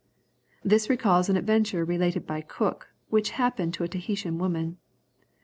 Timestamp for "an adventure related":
1.29-2.25